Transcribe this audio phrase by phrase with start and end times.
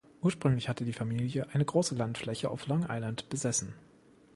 [0.23, 3.75] Ursprünglich hatte die Familie eine große Landfläche auf Long Island besessen.